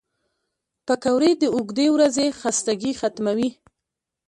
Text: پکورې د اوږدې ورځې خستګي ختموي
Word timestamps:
پکورې 0.85 1.31
د 1.41 1.43
اوږدې 1.55 1.87
ورځې 1.95 2.25
خستګي 2.39 2.91
ختموي 2.99 3.49